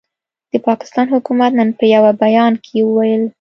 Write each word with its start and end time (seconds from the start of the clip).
د 0.51 0.53
پاکستان 0.67 1.05
حکومت 1.15 1.51
نن 1.59 1.69
په 1.79 1.85
یوه 1.95 2.11
بیان 2.23 2.53
کې 2.65 2.75
وویل، 2.83 3.23